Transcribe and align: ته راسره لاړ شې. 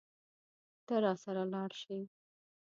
ته 0.85 0.95
راسره 1.03 1.43
لاړ 1.53 1.71
شې. 1.81 1.99